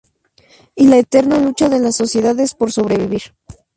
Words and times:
Y 0.73 0.87
la 0.87 0.97
eterna 0.97 1.37
lucha 1.37 1.69
de 1.69 1.77
las 1.77 1.95
sociedades 1.95 2.55
por 2.55 2.71
sobrevivir. 2.71 3.35